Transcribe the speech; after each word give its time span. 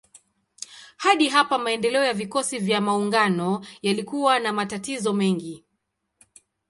Hadi 0.97 1.29
hapa 1.29 1.57
maendeleo 1.57 2.03
ya 2.03 2.13
vikosi 2.13 2.59
vya 2.59 2.81
maungano 2.81 3.65
yalikuwa 3.81 4.39
na 4.39 4.53
matatizo 4.53 5.13
mengi. 5.13 5.65